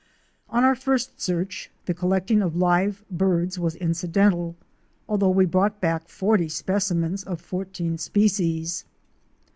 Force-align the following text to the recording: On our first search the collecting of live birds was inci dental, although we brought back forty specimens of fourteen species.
On 0.49 0.63
our 0.63 0.73
first 0.73 1.21
search 1.21 1.69
the 1.85 1.93
collecting 1.93 2.41
of 2.41 2.55
live 2.55 3.05
birds 3.11 3.59
was 3.59 3.75
inci 3.75 4.11
dental, 4.11 4.55
although 5.07 5.29
we 5.29 5.45
brought 5.45 5.79
back 5.79 6.07
forty 6.07 6.49
specimens 6.49 7.21
of 7.23 7.39
fourteen 7.39 7.99
species. 7.99 8.85